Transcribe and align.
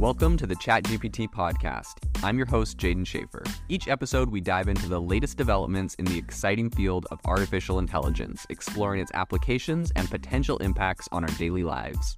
Welcome 0.00 0.38
to 0.38 0.46
the 0.46 0.56
ChatGPT 0.56 1.28
podcast. 1.28 1.96
I'm 2.24 2.38
your 2.38 2.46
host, 2.46 2.78
Jaeden 2.78 3.04
Schafer. 3.04 3.46
Each 3.68 3.86
episode, 3.86 4.30
we 4.30 4.40
dive 4.40 4.68
into 4.68 4.88
the 4.88 4.98
latest 4.98 5.36
developments 5.36 5.94
in 5.96 6.06
the 6.06 6.16
exciting 6.16 6.70
field 6.70 7.06
of 7.10 7.20
artificial 7.26 7.78
intelligence, 7.78 8.46
exploring 8.48 9.02
its 9.02 9.10
applications 9.12 9.92
and 9.96 10.10
potential 10.10 10.56
impacts 10.56 11.06
on 11.12 11.22
our 11.22 11.36
daily 11.36 11.64
lives. 11.64 12.16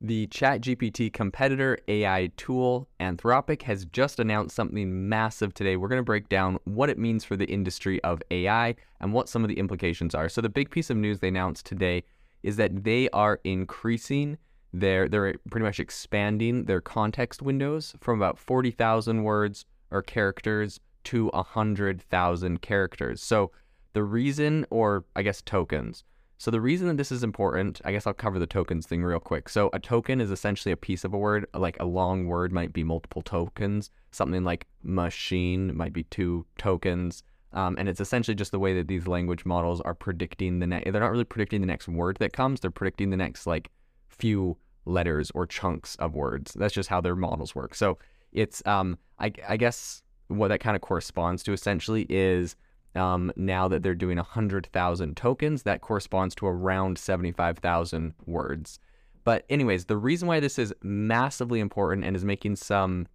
The 0.00 0.26
ChatGPT 0.26 1.12
competitor 1.12 1.78
AI 1.86 2.32
tool, 2.36 2.88
Anthropic, 2.98 3.62
has 3.62 3.84
just 3.84 4.18
announced 4.18 4.56
something 4.56 5.08
massive 5.08 5.54
today. 5.54 5.76
We're 5.76 5.86
going 5.86 6.00
to 6.00 6.02
break 6.02 6.28
down 6.28 6.58
what 6.64 6.90
it 6.90 6.98
means 6.98 7.24
for 7.24 7.36
the 7.36 7.46
industry 7.46 8.02
of 8.02 8.20
AI 8.32 8.74
and 9.00 9.12
what 9.12 9.28
some 9.28 9.44
of 9.44 9.48
the 9.48 9.60
implications 9.60 10.16
are. 10.16 10.28
So, 10.28 10.40
the 10.40 10.48
big 10.48 10.70
piece 10.70 10.90
of 10.90 10.96
news 10.96 11.20
they 11.20 11.28
announced 11.28 11.64
today 11.64 12.02
is 12.42 12.56
that 12.56 12.84
they 12.84 13.08
are 13.10 13.40
increasing 13.44 14.38
their, 14.72 15.08
they're 15.08 15.34
pretty 15.50 15.64
much 15.64 15.80
expanding 15.80 16.64
their 16.64 16.80
context 16.80 17.42
windows 17.42 17.94
from 18.00 18.18
about 18.18 18.38
40,000 18.38 19.22
words 19.22 19.64
or 19.90 20.02
characters 20.02 20.80
to 21.04 21.28
100,000 21.28 22.62
characters. 22.62 23.22
So, 23.22 23.50
the 23.94 24.02
reason, 24.02 24.64
or 24.70 25.04
I 25.14 25.22
guess 25.22 25.42
tokens, 25.42 26.04
so 26.42 26.50
the 26.50 26.60
reason 26.60 26.88
that 26.88 26.96
this 26.96 27.12
is 27.12 27.22
important, 27.22 27.80
I 27.84 27.92
guess 27.92 28.04
I'll 28.04 28.14
cover 28.14 28.40
the 28.40 28.48
tokens 28.48 28.84
thing 28.84 29.04
real 29.04 29.20
quick. 29.20 29.48
So 29.48 29.70
a 29.72 29.78
token 29.78 30.20
is 30.20 30.32
essentially 30.32 30.72
a 30.72 30.76
piece 30.76 31.04
of 31.04 31.14
a 31.14 31.16
word, 31.16 31.46
like 31.54 31.76
a 31.78 31.84
long 31.84 32.26
word 32.26 32.50
might 32.50 32.72
be 32.72 32.82
multiple 32.82 33.22
tokens. 33.22 33.90
Something 34.10 34.42
like 34.42 34.66
machine 34.82 35.76
might 35.76 35.92
be 35.92 36.02
two 36.02 36.44
tokens. 36.58 37.22
Um, 37.54 37.76
and 37.78 37.88
it's 37.88 38.00
essentially 38.00 38.34
just 38.34 38.50
the 38.50 38.58
way 38.58 38.74
that 38.74 38.88
these 38.88 39.06
language 39.06 39.44
models 39.44 39.80
are 39.82 39.94
predicting 39.94 40.58
the 40.58 40.66
next. 40.66 40.90
They're 40.90 41.00
not 41.00 41.10
really 41.10 41.24
predicting 41.24 41.60
the 41.60 41.66
next 41.66 41.88
word 41.88 42.16
that 42.18 42.32
comes. 42.32 42.60
They're 42.60 42.70
predicting 42.70 43.10
the 43.10 43.16
next 43.16 43.46
like 43.46 43.70
few 44.08 44.56
letters 44.84 45.30
or 45.34 45.46
chunks 45.46 45.94
of 45.96 46.14
words. 46.14 46.54
That's 46.54 46.74
just 46.74 46.88
how 46.88 47.00
their 47.00 47.16
models 47.16 47.54
work. 47.54 47.74
So 47.74 47.98
it's 48.32 48.62
um, 48.66 48.98
I, 49.18 49.32
I 49.48 49.56
guess 49.56 50.02
what 50.28 50.48
that 50.48 50.60
kind 50.60 50.76
of 50.76 50.82
corresponds 50.82 51.42
to 51.44 51.52
essentially 51.52 52.06
is 52.08 52.56
um, 52.94 53.32
now 53.36 53.68
that 53.68 53.82
they're 53.82 53.94
doing 53.94 54.16
100,000 54.16 55.16
tokens, 55.16 55.62
that 55.62 55.80
corresponds 55.80 56.34
to 56.36 56.46
around 56.46 56.98
75,000 56.98 58.14
words. 58.26 58.78
But, 59.24 59.44
anyways, 59.48 59.86
the 59.86 59.96
reason 59.96 60.28
why 60.28 60.40
this 60.40 60.58
is 60.58 60.74
massively 60.82 61.60
important 61.60 62.04
and 62.04 62.16
is 62.16 62.24
making 62.24 62.56
some 62.56 63.06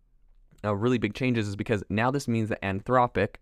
uh, 0.63 0.73
really 0.73 0.97
big 0.97 1.13
changes 1.13 1.47
is 1.47 1.55
because 1.55 1.83
now 1.89 2.09
this 2.09 2.27
means 2.27 2.49
that 2.49 2.61
Anthropic 2.61 3.35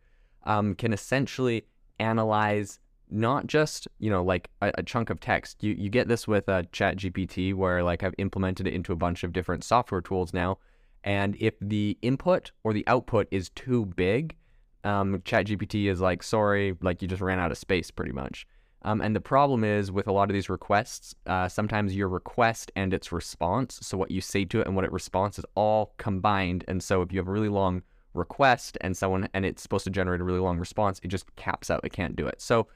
um, 0.45 0.75
can 0.75 0.93
essentially 0.93 1.65
analyze 1.99 2.79
not 3.09 3.45
just 3.45 3.88
you 3.99 4.09
know 4.09 4.23
like 4.23 4.49
a, 4.61 4.71
a, 4.79 4.83
chunk 4.83 5.09
of 5.09 5.19
text. 5.19 5.63
You 5.63 5.73
you 5.73 5.89
get 5.89 6.07
this 6.07 6.27
with 6.27 6.49
uh, 6.49 6.63
ChatGPT 6.63 7.53
where 7.53 7.83
like 7.83 8.03
I've 8.03 8.15
implemented 8.17 8.67
it 8.67 8.73
into 8.73 8.91
a 8.93 8.95
bunch 8.95 9.23
of 9.23 9.33
different 9.33 9.63
software 9.63 10.01
tools 10.01 10.33
now, 10.33 10.57
and 11.03 11.35
if 11.39 11.53
the 11.61 11.97
input 12.01 12.51
or 12.63 12.73
the 12.73 12.85
output 12.88 13.27
is 13.31 13.49
too 13.49 13.85
big, 13.85 14.35
um, 14.83 15.19
ChatGPT 15.19 15.89
is 15.89 16.01
like, 16.01 16.23
sorry, 16.23 16.75
like 16.81 17.01
you 17.01 17.07
just 17.07 17.21
ran 17.21 17.39
out 17.39 17.51
of 17.51 17.57
space 17.57 17.91
pretty 17.91 18.11
much. 18.11 18.47
Um, 18.81 19.01
and 19.01 19.16
the 19.16 19.21
problem 19.21 19.63
is 19.63 19.91
with 19.91 20.07
a 20.07 20.11
lot 20.11 20.29
of 20.29 20.35
these 20.35 20.47
requests, 20.47 21.16
uh, 21.25 21.47
sometimes 21.47 21.95
your 21.95 22.07
request 22.07 22.71
and 22.75 22.93
its 22.93 23.11
response, 23.11 23.79
so 23.81 23.97
what 23.97 24.11
you 24.11 24.21
say 24.21 24.45
to 24.45 24.61
it 24.61 24.67
and 24.67 24.75
what 24.75 24.85
it 24.85 24.91
responds, 24.91 25.39
is 25.39 25.45
all 25.55 25.95
combined. 25.97 26.63
And 26.67 26.83
so 26.83 27.01
if 27.01 27.11
you 27.11 27.17
have 27.17 27.27
a 27.27 27.31
really 27.31 27.49
long 27.49 27.81
request 28.16 28.77
and 28.81 28.95
someone 28.95 29.30
and 29.33 29.45
it's 29.45 29.61
supposed 29.61 29.83
to 29.85 29.89
generate 29.89 30.21
a 30.21 30.23
really 30.23 30.39
long 30.39 30.58
response, 30.58 30.99
it 31.03 31.09
just 31.09 31.33
caps 31.35 31.69
out. 31.69 31.81
It 31.83 31.91
can't 31.91 32.16
do 32.16 32.27
it. 32.27 32.41
So 32.41 32.67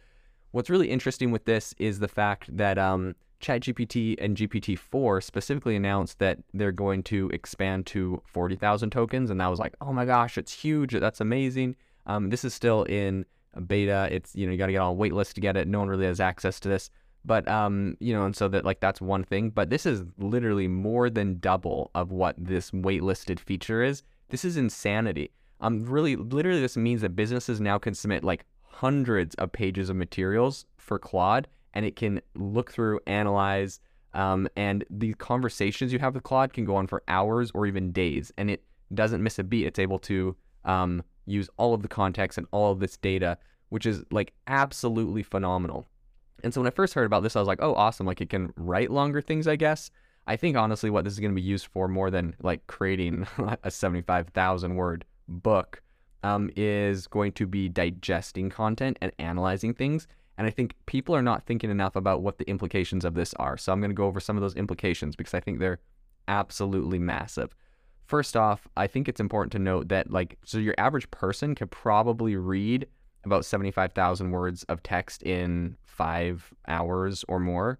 what's 0.51 0.69
really 0.69 0.89
interesting 0.89 1.31
with 1.31 1.45
this 1.45 1.73
is 1.77 1.99
the 1.99 2.07
fact 2.07 2.55
that 2.55 2.77
um, 2.77 3.15
ChatGPT 3.41 4.15
and 4.19 4.35
GPT-4 4.35 5.23
specifically 5.23 5.75
announced 5.75 6.19
that 6.19 6.39
they're 6.53 6.71
going 6.71 7.03
to 7.03 7.29
expand 7.29 7.85
to 7.87 8.21
40,000 8.25 8.89
tokens, 8.89 9.29
and 9.29 9.39
that 9.39 9.47
was 9.47 9.59
like, 9.59 9.75
oh 9.81 9.93
my 9.93 10.05
gosh, 10.05 10.37
it's 10.37 10.53
huge. 10.53 10.93
That's 10.93 11.21
amazing. 11.21 11.75
Um, 12.05 12.29
this 12.29 12.43
is 12.43 12.53
still 12.53 12.83
in 12.83 13.25
beta. 13.67 14.09
It's 14.11 14.35
you 14.35 14.45
know 14.45 14.51
you 14.51 14.57
got 14.57 14.67
to 14.67 14.71
get 14.71 14.81
on 14.81 14.91
a 14.91 14.93
wait 14.93 15.13
list 15.13 15.35
to 15.35 15.41
get 15.41 15.55
it. 15.55 15.67
No 15.67 15.79
one 15.79 15.89
really 15.89 16.05
has 16.05 16.19
access 16.19 16.59
to 16.61 16.69
this, 16.69 16.89
but 17.23 17.47
um, 17.47 17.95
you 17.99 18.13
know, 18.13 18.25
and 18.25 18.35
so 18.35 18.47
that 18.49 18.65
like 18.65 18.79
that's 18.79 19.01
one 19.01 19.23
thing. 19.23 19.49
But 19.49 19.69
this 19.69 19.85
is 19.85 20.03
literally 20.17 20.67
more 20.67 21.09
than 21.09 21.39
double 21.39 21.91
of 21.95 22.11
what 22.11 22.35
this 22.37 22.71
waitlisted 22.71 23.39
feature 23.39 23.83
is. 23.83 24.03
This 24.29 24.45
is 24.45 24.57
insanity. 24.57 25.31
Um, 25.61 25.85
really, 25.85 26.15
literally, 26.15 26.61
this 26.61 26.77
means 26.77 27.01
that 27.01 27.15
businesses 27.15 27.59
now 27.59 27.77
can 27.77 27.93
submit 27.93 28.23
like 28.23 28.45
hundreds 28.61 29.35
of 29.35 29.51
pages 29.51 29.89
of 29.89 29.95
materials 29.95 30.65
for 30.77 30.97
Claude, 30.97 31.47
and 31.73 31.85
it 31.85 31.95
can 31.95 32.21
look 32.35 32.71
through, 32.71 32.99
analyze, 33.07 33.79
um, 34.13 34.47
and 34.55 34.85
the 34.89 35.13
conversations 35.15 35.91
you 35.91 35.99
have 35.99 36.15
with 36.15 36.23
Claude 36.23 36.53
can 36.53 36.65
go 36.65 36.75
on 36.75 36.87
for 36.87 37.03
hours 37.07 37.51
or 37.53 37.65
even 37.65 37.91
days, 37.91 38.31
and 38.37 38.49
it 38.49 38.63
doesn't 38.93 39.21
miss 39.21 39.37
a 39.37 39.43
beat. 39.43 39.67
It's 39.67 39.79
able 39.79 39.99
to 39.99 40.35
um, 40.65 41.03
use 41.25 41.49
all 41.57 41.73
of 41.73 41.81
the 41.81 41.87
context 41.87 42.37
and 42.37 42.47
all 42.51 42.71
of 42.71 42.79
this 42.79 42.97
data, 42.97 43.37
which 43.69 43.85
is 43.85 44.03
like 44.11 44.33
absolutely 44.47 45.23
phenomenal. 45.23 45.87
And 46.43 46.53
so 46.53 46.61
when 46.61 46.67
I 46.67 46.71
first 46.71 46.93
heard 46.93 47.05
about 47.05 47.23
this, 47.23 47.35
I 47.35 47.39
was 47.39 47.47
like, 47.47 47.61
oh, 47.61 47.75
awesome. 47.75 48.07
Like 48.07 48.21
it 48.21 48.29
can 48.29 48.53
write 48.55 48.91
longer 48.91 49.21
things, 49.21 49.47
I 49.47 49.57
guess. 49.57 49.91
I 50.29 50.35
think 50.35 50.55
honestly, 50.55 50.91
what 50.91 51.05
this 51.05 51.13
is 51.13 51.19
going 51.19 51.31
to 51.31 51.35
be 51.35 51.41
used 51.41 51.65
for 51.65 51.87
more 51.87 52.11
than 52.11 52.35
like 52.43 52.65
creating 52.67 53.25
a 53.63 53.71
75,000 53.71 54.75
word 54.75 55.03
book 55.27 55.81
um, 56.21 56.51
is 56.55 57.07
going 57.07 57.31
to 57.33 57.47
be 57.47 57.67
digesting 57.67 58.51
content 58.51 58.99
and 59.01 59.11
analyzing 59.17 59.73
things. 59.73 60.07
And 60.37 60.45
I 60.45 60.51
think 60.51 60.75
people 60.85 61.15
are 61.15 61.23
not 61.23 61.47
thinking 61.47 61.71
enough 61.71 61.95
about 61.95 62.21
what 62.21 62.37
the 62.37 62.47
implications 62.47 63.05
of 63.05 63.15
this 63.15 63.33
are. 63.33 63.57
So 63.57 63.73
I'm 63.73 63.81
going 63.81 63.89
to 63.89 63.95
go 63.95 64.05
over 64.05 64.19
some 64.19 64.37
of 64.37 64.41
those 64.41 64.55
implications 64.55 65.15
because 65.15 65.33
I 65.33 65.39
think 65.39 65.57
they're 65.57 65.79
absolutely 66.27 66.99
massive. 66.99 67.55
First 68.05 68.37
off, 68.37 68.67
I 68.77 68.85
think 68.85 69.09
it's 69.09 69.19
important 69.19 69.51
to 69.53 69.59
note 69.59 69.89
that 69.89 70.11
like 70.11 70.37
so 70.45 70.59
your 70.59 70.75
average 70.77 71.09
person 71.09 71.55
could 71.55 71.71
probably 71.71 72.35
read 72.35 72.85
about 73.23 73.45
75,000 73.45 74.29
words 74.29 74.61
of 74.65 74.83
text 74.83 75.23
in 75.23 75.75
5 75.85 76.53
hours 76.67 77.25
or 77.27 77.39
more. 77.39 77.79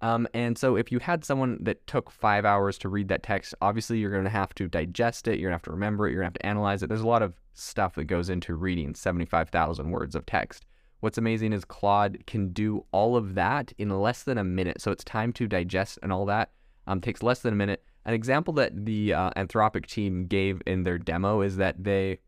Um, 0.00 0.28
and 0.34 0.58
so 0.58 0.76
if 0.76 0.92
you 0.92 0.98
had 0.98 1.24
someone 1.24 1.58
that 1.62 1.86
took 1.86 2.10
5 2.10 2.44
hours 2.44 2.76
to 2.78 2.88
read 2.88 3.08
that 3.08 3.22
text, 3.22 3.54
obviously 3.62 3.98
you're 3.98 4.10
going 4.10 4.24
to 4.24 4.30
have 4.30 4.54
to 4.56 4.68
digest 4.68 5.28
it, 5.28 5.38
you're 5.38 5.48
going 5.48 5.58
to 5.58 5.62
have 5.62 5.62
to 5.62 5.70
remember 5.70 6.06
it, 6.06 6.12
you're 6.12 6.22
going 6.22 6.32
to 6.32 6.36
have 6.36 6.42
to 6.42 6.46
analyze 6.46 6.82
it. 6.82 6.88
There's 6.88 7.00
a 7.00 7.06
lot 7.06 7.22
of 7.22 7.34
stuff 7.54 7.94
that 7.94 8.04
goes 8.04 8.28
into 8.28 8.54
reading 8.54 8.94
75,000 8.94 9.90
words 9.90 10.14
of 10.14 10.26
text. 10.26 10.66
What's 11.00 11.18
amazing 11.18 11.52
is 11.52 11.64
Claude 11.64 12.18
can 12.26 12.52
do 12.52 12.84
all 12.92 13.16
of 13.16 13.34
that 13.34 13.72
in 13.78 13.90
less 13.90 14.22
than 14.24 14.38
a 14.38 14.44
minute. 14.44 14.80
So 14.80 14.90
it's 14.90 15.04
time 15.04 15.32
to 15.34 15.46
digest 15.46 15.98
and 16.02 16.12
all 16.12 16.26
that 16.26 16.50
um, 16.86 17.00
takes 17.00 17.22
less 17.22 17.40
than 17.40 17.52
a 17.52 17.56
minute 17.56 17.84
an 18.04 18.14
example 18.14 18.54
that 18.54 18.84
the 18.84 19.14
uh, 19.14 19.30
Anthropic 19.30 19.86
team 19.86 20.26
gave 20.26 20.60
in 20.66 20.82
their 20.82 20.98
demo 20.98 21.40
is 21.40 21.56
that 21.56 21.82
they 21.82 22.18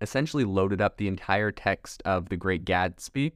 essentially 0.00 0.44
loaded 0.44 0.80
up 0.80 0.96
the 0.96 1.08
entire 1.08 1.50
text 1.50 2.02
of 2.04 2.28
The 2.28 2.36
Great 2.36 2.64
Gatsby 2.64 3.32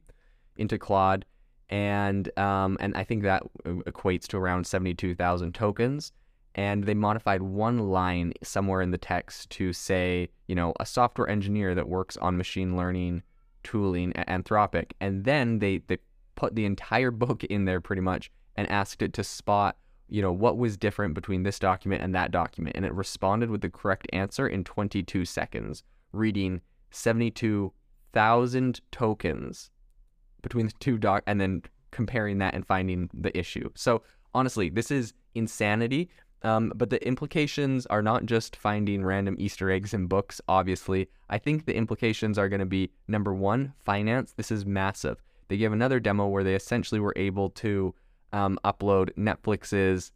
into 0.56 0.78
Claude, 0.78 1.24
and 1.72 2.38
um, 2.38 2.77
and 2.81 2.94
I 2.94 3.03
think 3.03 3.22
that 3.22 3.43
equates 3.65 4.28
to 4.28 4.37
around 4.37 4.66
seventy-two 4.66 5.16
thousand 5.16 5.55
tokens. 5.55 6.12
And 6.55 6.84
they 6.84 6.93
modified 6.93 7.41
one 7.41 7.78
line 7.78 8.34
somewhere 8.43 8.83
in 8.83 8.91
the 8.91 8.99
text 8.99 9.49
to 9.53 9.72
say, 9.72 10.28
you 10.49 10.55
know, 10.55 10.75
a 10.78 10.84
software 10.84 11.27
engineer 11.27 11.75
that 11.75 11.88
works 11.88 12.19
on 12.19 12.37
machine 12.37 12.77
learning 12.77 13.22
tooling 13.62 14.15
at 14.16 14.28
Anthropic, 14.28 14.93
and 15.00 15.25
then 15.25 15.60
they 15.60 15.78
they 15.87 15.97
put 16.34 16.55
the 16.55 16.66
entire 16.66 17.10
book 17.25 17.43
in 17.44 17.65
there 17.65 17.81
pretty 17.81 18.03
much 18.03 18.31
and 18.54 18.69
asked 18.69 19.00
it 19.00 19.15
to 19.15 19.25
spot 19.25 19.77
you 20.09 20.21
know, 20.21 20.33
what 20.33 20.59
was 20.59 20.77
different 20.77 21.15
between 21.15 21.43
this 21.43 21.59
document 21.59 22.03
and 22.03 22.15
that 22.15 22.31
document? 22.31 22.77
And 22.77 22.84
it 22.84 22.93
responded 22.93 23.49
with 23.49 23.62
the 23.62 23.71
correct 23.71 24.06
answer 24.12 24.47
in 24.47 24.62
22 24.62 25.25
seconds, 25.25 25.83
reading 26.12 26.60
72,000 26.91 28.81
tokens 28.91 29.71
between 30.42 30.66
the 30.66 30.72
two 30.80 30.98
doc 30.98 31.22
and 31.27 31.41
then 31.41 31.62
comparing 31.91 32.39
that 32.39 32.54
and 32.54 32.66
finding 32.66 33.09
the 33.15 33.36
issue. 33.36 33.71
So 33.74 34.03
honestly, 34.34 34.68
this 34.68 34.91
is 34.91 35.15
insanity. 35.34 36.10
Um, 36.44 36.72
but 36.74 36.91
the 36.91 37.04
implications 37.06 37.86
are 37.86 38.03
not 38.03 38.27
just 38.27 38.56
finding 38.56 39.04
random 39.04 39.36
Easter 39.39 39.71
eggs 39.71 39.94
in 39.94 40.06
books, 40.06 40.41
obviously. 40.48 41.09
I 41.30 41.39
think 41.39 41.66
the 41.66 41.77
implications 41.77 42.36
are 42.36 42.48
going 42.48 42.60
to 42.60 42.66
be 42.66 42.91
number 43.06 43.33
one, 43.33 43.74
finance. 43.84 44.33
This 44.33 44.50
is 44.50 44.66
massive. 44.66 45.22
They 45.48 45.56
gave 45.56 45.72
another 45.72 46.00
demo 46.00 46.27
where 46.27 46.42
they 46.42 46.56
essentially 46.56 47.00
were 47.00 47.12
able 47.15 47.50
to 47.50 47.94
um, 48.33 48.59
upload 48.65 49.10
Netflix's 49.16 50.10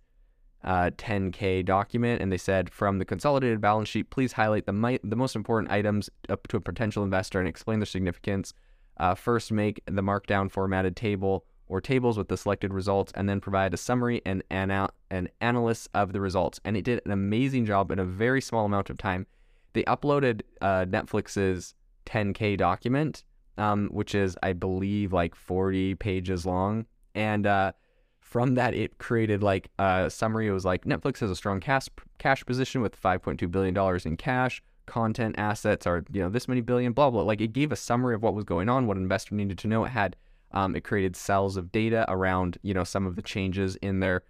uh, 0.65 0.91
10K 0.97 1.65
document, 1.65 2.21
and 2.21 2.33
they 2.33 2.39
said 2.39 2.71
from 2.71 2.99
the 2.99 3.05
consolidated 3.05 3.61
balance 3.61 3.89
sheet, 3.89 4.11
please 4.11 4.33
highlight 4.33 4.67
the 4.67 4.73
mi- 4.73 4.99
the 5.05 5.15
most 5.15 5.37
important 5.37 5.71
items 5.71 6.11
up 6.29 6.49
to 6.49 6.57
a 6.57 6.61
potential 6.61 7.05
investor 7.05 7.39
and 7.39 7.49
explain 7.49 7.79
their 7.79 7.87
significance. 7.87 8.53
Uh, 8.97 9.15
first, 9.15 9.53
make 9.53 9.83
the 9.87 10.03
markdown 10.03 10.51
formatted 10.51 10.97
table 10.97 11.45
or 11.69 11.81
tables 11.81 12.17
with 12.17 12.29
the 12.29 12.37
selected 12.37 12.73
results, 12.73 13.13
and 13.17 13.29
then 13.29 13.41
provide 13.41 13.75
a 13.75 13.77
summary 13.77 14.23
and 14.25 14.43
an 14.51 15.29
analysis 15.41 15.89
of 15.95 16.13
the 16.13 16.21
results. 16.21 16.61
And 16.65 16.77
it 16.77 16.85
did 16.85 17.01
an 17.05 17.11
amazing 17.11 17.67
job 17.67 17.91
in 17.91 17.99
a 17.99 18.05
very 18.05 18.41
small 18.41 18.65
amount 18.67 18.89
of 18.89 18.99
time. 18.99 19.27
They 19.73 19.83
uploaded 19.85 20.43
uh, 20.61 20.87
Netflix's 20.87 21.75
10K 22.07 22.57
document, 22.57 23.25
um, 23.59 23.89
which 23.89 24.15
is, 24.15 24.39
I 24.43 24.53
believe, 24.53 25.13
like 25.13 25.35
40 25.35 25.97
pages 25.97 26.47
long, 26.47 26.87
and 27.15 27.47
uh, 27.47 27.73
from 28.21 28.55
that, 28.57 28.75
it 28.75 28.99
created 28.99 29.43
like 29.43 29.71
a 29.79 30.11
summary. 30.11 30.49
It 30.49 30.53
was 30.53 30.65
like 30.65 30.85
Netflix 30.85 31.21
has 31.21 31.31
a 31.31 31.37
strong 31.37 31.61
cash 31.61 31.89
cash 32.19 32.45
position 32.45 32.83
with 32.83 33.01
5.2 33.01 33.51
billion 33.51 33.73
dollars 33.73 34.05
in 34.05 34.17
cash. 34.17 34.63
Content 34.87 35.35
assets 35.39 35.87
are 35.87 36.05
you 36.13 36.23
know 36.23 36.29
this 36.29 36.49
many 36.49 36.61
billion. 36.61 36.93
Blah 36.93 37.11
blah. 37.11 37.23
Like 37.23 37.41
it 37.41 37.53
gave 37.53 37.73
a 37.73 37.77
summary 37.77 38.15
of 38.15 38.23
what 38.23 38.35
was 38.35 38.45
going 38.45 38.69
on, 38.69 38.87
what 38.87 38.97
an 38.97 39.03
investor 39.03 39.35
needed 39.35 39.59
to 39.59 39.69
know. 39.69 39.85
It 39.85 39.91
had 39.91 40.17
um, 40.53 40.77
it 40.77 40.85
created 40.85 41.17
cells 41.17 41.57
of 41.57 41.73
data 41.73 42.05
around 42.09 42.59
you 42.63 42.73
know 42.73 42.85
some 42.85 43.07
of 43.07 43.17
the 43.17 43.23
changes 43.23 43.77
in 43.77 44.01
their 44.01 44.23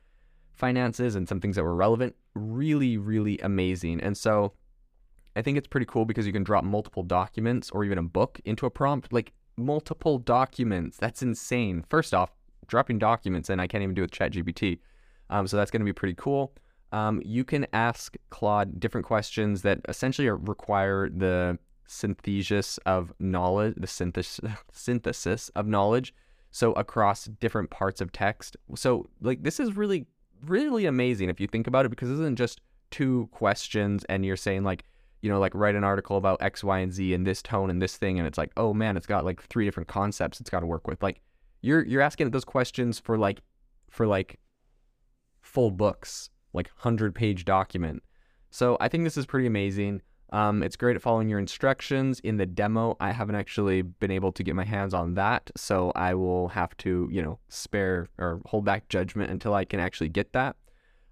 finances 0.55 1.15
and 1.15 1.29
some 1.29 1.41
things 1.41 1.57
that 1.57 1.65
were 1.65 1.75
relevant. 1.75 2.17
Really, 2.35 2.97
really 2.97 3.39
amazing. 3.41 4.01
And 4.01 4.17
so 4.17 4.55
I 5.37 5.43
think 5.43 5.59
it's 5.59 5.69
pretty 5.69 5.87
cool 5.87 6.05
because 6.05 6.27
you 6.27 6.33
can 6.33 6.45
drop 6.45 6.65
multiple 6.65 7.03
documents 7.03 7.71
or 7.71 7.85
even 7.85 7.99
a 7.99 8.03
book 8.03 8.41
into 8.45 8.67
a 8.67 8.71
prompt. 8.71 9.13
Like 9.13 9.33
multiple 9.57 10.19
documents. 10.19 10.97
That's 10.97 11.23
insane. 11.23 11.85
First 11.89 12.15
off, 12.15 12.31
dropping 12.67 12.99
documents 12.99 13.51
and 13.51 13.61
I 13.61 13.67
can't 13.67 13.83
even 13.83 13.95
do 13.95 14.03
it 14.03 14.11
with 14.11 14.33
ChatGPT. 14.33 14.79
Um, 15.31 15.47
so 15.47 15.57
that's 15.57 15.71
going 15.71 15.81
to 15.81 15.85
be 15.85 15.93
pretty 15.93 16.15
cool. 16.15 16.53
Um, 16.93 17.21
you 17.25 17.45
can 17.45 17.67
ask 17.73 18.17
Claude 18.31 18.79
different 18.79 19.07
questions 19.07 19.63
that 19.63 19.81
essentially 19.89 20.29
require 20.29 21.09
the 21.09 21.59
synthesis 21.87 22.79
of 22.87 23.13
knowledge, 23.19 23.75
the 23.77 23.87
synthesis 23.87 24.41
synthesis 24.73 25.49
of 25.51 25.67
knowledge. 25.67 26.15
So 26.51 26.73
across 26.73 27.27
different 27.27 27.71
parts 27.71 28.01
of 28.01 28.13
text. 28.13 28.57
So 28.77 29.09
like 29.21 29.43
this 29.43 29.61
is 29.61 29.77
really 29.77 30.07
really 30.45 30.87
amazing 30.87 31.29
if 31.29 31.41
you 31.41 31.47
think 31.47 31.67
about 31.67 31.87
it 31.87 31.89
because 31.89 32.09
this 32.09 32.19
isn't 32.19 32.37
just 32.37 32.61
two 32.91 33.29
questions 33.33 34.05
and 34.09 34.25
you're 34.25 34.37
saying 34.37 34.65
like 34.65 34.85
you 35.23 35.31
know 35.31 35.39
like 35.39 35.55
write 35.55 35.75
an 35.75 35.85
article 35.85 36.17
about 36.17 36.41
x 36.43 36.63
y 36.63 36.79
and 36.79 36.93
z 36.93 37.15
and 37.15 37.27
this 37.27 37.43
tone 37.43 37.71
and 37.71 37.81
this 37.81 37.97
thing 37.97 38.19
and 38.19 38.27
it's 38.27 38.39
like 38.39 38.53
oh 38.57 38.73
man 38.73 38.97
it's 38.97 39.07
got 39.07 39.25
like 39.25 39.43
three 39.45 39.65
different 39.65 39.89
concepts 39.89 40.41
it's 40.41 40.51
got 40.51 40.61
to 40.61 40.67
work 40.67 40.87
with 40.87 41.03
like 41.03 41.21
you're 41.63 41.85
you're 41.85 42.03
asking 42.03 42.31
those 42.31 42.45
questions 42.45 42.99
for 42.99 43.19
like 43.19 43.41
for 43.89 44.07
like 44.07 44.39
full 45.41 45.71
books 45.71 46.31
like 46.57 46.69
100 46.69 47.15
page 47.15 47.45
document 47.45 48.03
so 48.51 48.77
i 48.81 48.89
think 48.89 49.05
this 49.05 49.17
is 49.17 49.27
pretty 49.27 49.47
amazing 49.47 50.01
um, 50.31 50.63
it's 50.63 50.77
great 50.77 50.97
at 50.97 51.03
following 51.03 51.29
your 51.29 51.39
instructions 51.39 52.19
in 52.21 52.37
the 52.37 52.47
demo. 52.47 52.97
I 52.99 53.13
haven't 53.13 53.37
actually 53.37 53.83
been 53.83 54.11
able 54.11 54.33
to 54.33 54.43
get 54.43 54.57
my 54.57 54.65
hands 54.65 54.93
on 54.93 55.15
that, 55.15 55.51
so 55.57 55.93
I 55.95 56.15
will 56.15 56.49
have 56.49 56.77
to, 56.79 57.09
you 57.13 57.23
know, 57.23 57.39
spare 57.49 58.09
or 58.19 58.41
hold 58.47 58.65
back 58.65 58.89
judgment 58.89 59.31
until 59.31 59.55
I 59.55 59.65
can 59.65 59.79
actually 59.79 60.09
get 60.09 60.33
that. 60.33 60.57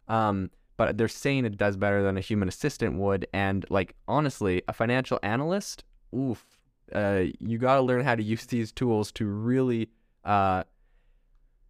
Um, 0.08 0.50
but 0.76 0.98
they're 0.98 1.06
saying 1.06 1.44
it 1.44 1.56
does 1.56 1.76
better 1.76 2.02
than 2.02 2.16
a 2.16 2.20
human 2.20 2.48
assistant 2.48 2.98
would, 2.98 3.26
and 3.32 3.64
like 3.70 3.94
honestly, 4.08 4.62
a 4.66 4.72
financial 4.72 5.20
analyst, 5.22 5.84
oof, 6.14 6.44
uh, 6.92 7.22
you 7.38 7.58
got 7.58 7.76
to 7.76 7.82
learn 7.82 8.04
how 8.04 8.16
to 8.16 8.22
use 8.22 8.46
these 8.46 8.72
tools 8.72 9.12
to 9.12 9.26
really 9.26 9.88
uh, 10.24 10.64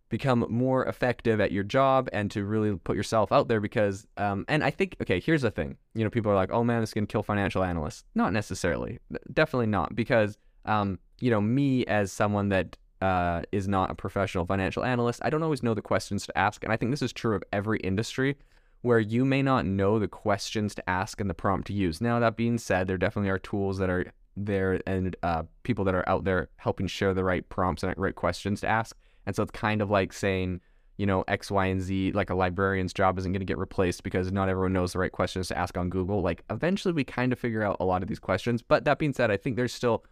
become 0.09 0.47
more 0.49 0.85
effective 0.87 1.41
at 1.41 1.51
your 1.51 1.65
job 1.65 2.09
and 2.13 2.31
to 2.31 2.45
really 2.45 2.77
put 2.77 2.97
yourself 2.97 3.33
out 3.33 3.49
there 3.49 3.61
because 3.61 4.07
um, 4.17 4.45
and 4.49 4.63
i 4.63 4.71
think 4.71 4.97
okay 5.01 5.19
here's 5.19 5.43
the 5.43 5.51
thing. 5.51 5.77
You 5.95 6.05
know 6.05 6.11
people 6.11 6.31
are 6.31 6.37
like 6.37 6.51
oh 6.53 6.65
man 6.65 6.81
this 6.81 6.91
is 6.91 6.95
going 6.95 7.07
to 7.07 7.13
kill 7.13 7.23
financial 7.23 7.65
analysts. 7.65 8.05
Not 8.15 8.33
necessarily. 8.33 8.99
Definitely 9.33 9.67
not 9.67 9.95
because 9.95 10.37
um, 10.65 10.99
you 11.21 11.31
know 11.31 11.41
me 11.41 11.85
as 11.87 12.13
someone 12.13 12.49
that 12.51 12.77
uh, 13.03 13.43
is 13.53 13.69
not 13.69 13.91
a 13.91 13.95
professional 13.95 14.47
financial 14.47 14.83
analyst 14.83 15.21
i 15.23 15.29
don't 15.29 15.43
always 15.43 15.63
know 15.63 15.75
the 15.75 15.83
questions 15.83 16.25
to 16.25 16.39
ask 16.39 16.65
and 16.65 16.73
i 16.73 16.77
think 16.77 16.91
this 16.91 17.03
is 17.03 17.13
true 17.13 17.37
of 17.37 17.43
every 17.53 17.79
industry 17.81 18.37
where 18.85 19.01
you 19.01 19.25
may 19.25 19.41
not 19.41 19.65
know 19.65 19.99
the 19.99 20.07
questions 20.07 20.75
to 20.75 20.91
ask 20.91 21.19
and 21.19 21.31
the 21.31 21.35
prompt 21.35 21.67
to 21.67 21.73
use. 21.73 22.03
Now 22.03 22.21
that 22.21 22.37
being 22.37 22.59
said 22.59 22.87
there 22.87 22.99
definitely 22.99 23.31
are 23.31 23.39
tools 23.39 23.79
that 23.79 23.89
are 23.89 24.13
there 24.37 24.79
and 24.87 25.17
uh, 25.23 25.45
people 25.63 25.87
that 25.87 25.95
are 25.95 26.07
out 26.07 26.25
there 26.25 26.51
helping 26.57 26.87
share 26.87 27.15
the 27.15 27.25
right 27.25 27.49
prompts 27.49 27.83
and 27.83 27.95
right 27.97 28.15
questions 28.15 28.61
to 28.61 28.69
ask 28.69 28.95
and 29.27 29.35
so 29.35 29.43
it's 29.43 29.53
kind 29.53 29.81
of 29.83 29.91
like 29.91 30.13
saying, 30.13 30.61
you 30.97 31.07
know, 31.07 31.25
X, 31.27 31.51
Y, 31.51 31.67
and 31.67 31.81
Z, 31.81 32.13
like 32.13 32.31
a 32.31 32.35
librarian's 32.35 32.93
job 32.93 33.19
isn't 33.19 33.33
going 33.33 33.41
to 33.41 33.47
get 33.47 33.59
replaced 33.59 34.03
because 34.03 34.31
not 34.31 34.49
everyone 34.49 34.73
knows 34.73 34.93
the 34.93 34.99
right 34.99 35.13
questions 35.13 35.49
to 35.49 35.59
ask 35.59 35.77
on 35.77 35.91
Google. 35.91 36.21
Like 36.21 36.45
eventually 36.51 36.95
we 36.95 37.05
kind 37.05 37.33
of 37.33 37.39
figure 37.39 37.63
out 37.63 37.77
a 37.81 37.85
lot 37.85 38.03
of 38.03 38.09
these 38.09 38.21
questions. 38.21 38.63
But 38.63 38.85
that 38.85 38.99
being 38.99 39.13
said, 39.13 39.31
I 39.31 39.37
think 39.37 39.57
there's 39.57 39.73
still, 39.73 40.05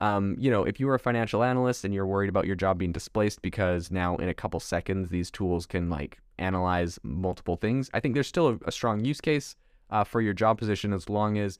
um, 0.00 0.36
you 0.38 0.50
know, 0.50 0.64
if 0.64 0.80
you 0.80 0.88
are 0.88 0.94
a 0.94 0.98
financial 0.98 1.44
analyst 1.44 1.84
and 1.84 1.92
you're 1.92 2.06
worried 2.06 2.30
about 2.30 2.46
your 2.46 2.56
job 2.56 2.78
being 2.78 2.92
displaced 2.92 3.42
because 3.42 3.90
now 3.90 4.16
in 4.16 4.28
a 4.28 4.34
couple 4.34 4.58
seconds 4.58 5.10
these 5.10 5.30
tools 5.30 5.66
can 5.66 5.90
like 5.90 6.18
analyze 6.38 6.98
multiple 7.02 7.56
things, 7.56 7.90
I 7.92 8.00
think 8.00 8.14
there's 8.14 8.28
still 8.28 8.48
a, 8.48 8.58
a 8.66 8.72
strong 8.72 9.04
use 9.04 9.20
case 9.20 9.54
uh, 9.90 10.04
for 10.04 10.22
your 10.22 10.32
job 10.32 10.58
position 10.58 10.94
as 10.94 11.10
long 11.10 11.36
as 11.36 11.58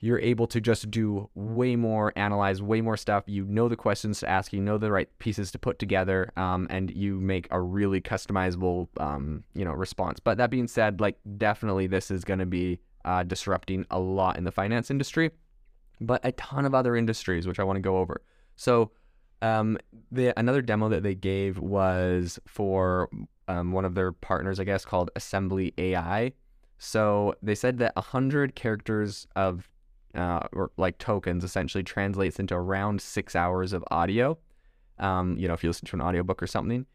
you're 0.00 0.20
able 0.20 0.46
to 0.48 0.60
just 0.60 0.90
do 0.90 1.30
way 1.34 1.74
more, 1.74 2.12
analyze 2.16 2.60
way 2.60 2.80
more 2.80 2.96
stuff. 2.96 3.24
You 3.26 3.44
know 3.44 3.68
the 3.68 3.76
questions 3.76 4.20
to 4.20 4.28
ask, 4.28 4.52
you 4.52 4.60
know 4.60 4.78
the 4.78 4.90
right 4.90 5.08
pieces 5.18 5.50
to 5.52 5.58
put 5.58 5.78
together, 5.78 6.32
um, 6.36 6.66
and 6.70 6.90
you 6.90 7.18
make 7.18 7.48
a 7.50 7.60
really 7.60 8.00
customizable, 8.00 8.88
um, 8.98 9.44
you 9.54 9.64
know, 9.64 9.72
response. 9.72 10.20
But 10.20 10.38
that 10.38 10.50
being 10.50 10.68
said, 10.68 11.00
like 11.00 11.16
definitely 11.38 11.86
this 11.86 12.10
is 12.10 12.24
going 12.24 12.40
to 12.40 12.46
be 12.46 12.80
uh, 13.04 13.22
disrupting 13.22 13.86
a 13.90 13.98
lot 13.98 14.36
in 14.36 14.44
the 14.44 14.52
finance 14.52 14.90
industry, 14.90 15.30
but 16.00 16.20
a 16.24 16.32
ton 16.32 16.66
of 16.66 16.74
other 16.74 16.94
industries, 16.94 17.46
which 17.46 17.58
I 17.58 17.64
want 17.64 17.76
to 17.76 17.82
go 17.82 17.98
over. 17.98 18.20
So, 18.56 18.90
um, 19.42 19.78
the 20.10 20.38
another 20.38 20.62
demo 20.62 20.88
that 20.88 21.02
they 21.02 21.14
gave 21.14 21.58
was 21.58 22.38
for 22.46 23.08
um, 23.48 23.72
one 23.72 23.84
of 23.84 23.94
their 23.94 24.12
partners, 24.12 24.60
I 24.60 24.64
guess, 24.64 24.84
called 24.84 25.10
AssemblyAI. 25.16 26.32
So 26.78 27.34
they 27.42 27.54
said 27.54 27.78
that 27.78 27.96
100 27.96 28.54
characters 28.54 29.26
of 29.36 29.68
uh, 30.16 30.40
or 30.52 30.70
like 30.76 30.98
tokens 30.98 31.44
essentially 31.44 31.84
translates 31.84 32.38
into 32.38 32.54
around 32.54 33.00
six 33.00 33.36
hours 33.36 33.72
of 33.72 33.84
audio. 33.90 34.38
Um, 34.98 35.36
you 35.38 35.46
know, 35.46 35.54
if 35.54 35.62
you 35.62 35.68
listen 35.68 35.86
to 35.88 35.96
an 35.96 36.02
audiobook 36.02 36.42
or 36.42 36.46
something. 36.46 36.86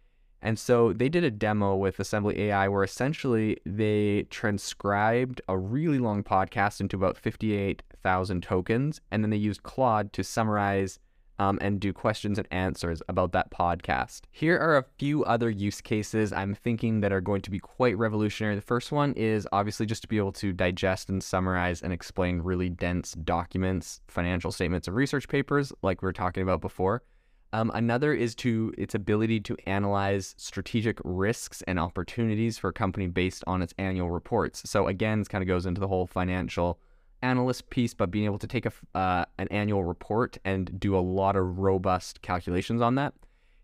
And 0.42 0.58
so 0.58 0.92
they 0.92 1.08
did 1.08 1.24
a 1.24 1.30
demo 1.30 1.76
with 1.76 1.98
AssemblyAI 1.98 2.72
where 2.72 2.84
essentially 2.84 3.58
they 3.64 4.26
transcribed 4.32 5.40
a 5.48 5.56
really 5.58 6.00
long 6.00 6.24
podcast 6.24 6.82
into 6.82 6.96
about 6.96 7.16
58,000 7.16 8.42
tokens. 8.42 9.02
And 9.12 9.24
then 9.24 9.30
they 9.30 9.38
used 9.38 9.62
Claude 9.62 10.12
to 10.14 10.24
summarize 10.24 10.98
um, 11.42 11.58
and 11.60 11.80
do 11.80 11.92
questions 11.92 12.38
and 12.38 12.48
answers 12.52 13.02
about 13.10 13.32
that 13.32 13.50
podcast. 13.50 14.22
Here 14.32 14.60
are 14.60 14.78
a 14.78 14.86
few 15.00 15.24
other 15.26 15.50
use 15.50 15.82
cases 15.82 16.32
I'm 16.32 16.54
thinking 16.54 17.02
that 17.02 17.12
are 17.12 17.20
going 17.20 17.42
to 17.42 17.50
be 17.50 17.58
quite 17.58 17.98
revolutionary. 17.98 18.54
The 18.54 18.62
first 18.62 18.92
one 18.92 19.14
is 19.14 19.48
obviously 19.52 19.88
just 19.88 20.04
to 20.04 20.08
be 20.08 20.20
able 20.20 20.34
to 20.34 20.54
digest 20.54 21.10
and 21.10 21.24
summarize 21.24 21.82
and 21.82 21.92
explain 21.92 22.42
really 22.42 22.70
dense 22.70 23.14
documents, 23.14 24.02
financial 24.08 24.52
statements, 24.52 24.88
and 24.88 24.96
research 24.96 25.28
papers, 25.28 25.74
like 25.82 26.04
we 26.04 26.06
were 26.06 26.14
talking 26.14 26.44
about 26.44 26.62
before. 26.62 27.02
Um, 27.54 27.72
another 27.74 28.14
is 28.14 28.36
to 28.36 28.72
its 28.77 28.94
ability 28.94 29.39
to 29.39 29.58
analyze 29.65 30.36
strategic 30.38 31.00
risks 31.04 31.63
and 31.63 31.80
opportunities 31.80 32.60
for 32.60 32.68
a 32.70 32.74
company 32.74 33.08
based 33.08 33.44
on 33.48 33.63
its 33.63 33.74
annual 33.80 34.12
reports. 34.12 34.62
So 34.70 34.86
again, 34.86 35.18
this 35.18 35.27
kind 35.27 35.42
of 35.42 35.48
goes 35.48 35.65
into 35.65 35.82
the 35.82 35.88
whole 35.88 36.06
financial 36.06 36.80
analyst 37.22 37.70
piece, 37.70 37.94
but 37.94 38.12
being 38.12 38.25
able 38.25 38.40
to 38.40 38.48
take 38.48 38.66
a, 38.66 38.72
uh, 38.98 39.25
an 39.38 39.48
annual 39.50 39.84
report 39.84 40.38
and 40.44 40.80
do 40.80 40.98
a 40.98 41.00
lot 41.00 41.36
of 41.36 41.60
robust 41.60 42.22
calculations 42.22 42.82
on 42.82 42.96
that. 42.96 43.13